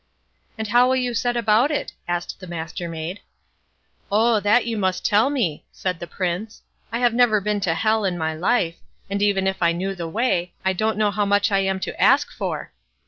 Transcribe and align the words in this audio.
"And 0.57 0.67
how 0.69 0.87
will 0.87 0.95
you 0.95 1.13
set 1.13 1.37
about 1.37 1.69
it?" 1.69 1.93
asked 2.07 2.39
the 2.39 2.47
Mastermaid. 2.47 3.19
"Oh, 4.11 4.39
that 4.39 4.65
you 4.65 4.75
must 4.75 5.05
tell 5.05 5.29
me", 5.29 5.63
said 5.71 5.99
the 5.99 6.07
Prince. 6.07 6.63
"I 6.91 6.97
have 6.97 7.13
never 7.13 7.39
been 7.39 7.59
to 7.59 7.75
Hell 7.75 8.03
in 8.03 8.17
my 8.17 8.33
life; 8.33 8.77
and 9.11 9.21
even 9.21 9.45
if 9.45 9.61
I 9.61 9.73
knew 9.73 9.93
the 9.93 10.09
way, 10.09 10.53
I 10.65 10.73
don't 10.73 10.97
know 10.97 11.11
how 11.11 11.25
much 11.25 11.51
I 11.51 11.59
am 11.59 11.79
to 11.81 12.01
ask 12.01 12.31
for." 12.31 12.71